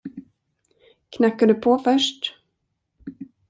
[1.11, 2.35] Knackar du på först?